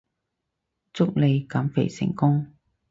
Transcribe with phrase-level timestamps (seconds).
[0.93, 2.51] 祝你減肥成功